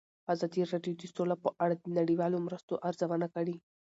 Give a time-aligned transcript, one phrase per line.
[0.33, 3.55] ازادي راډیو د سوله په اړه د نړیوالو مرستو ارزونه کړې.